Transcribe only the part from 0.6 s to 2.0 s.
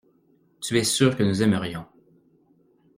Tu es sûr que nous aimerions.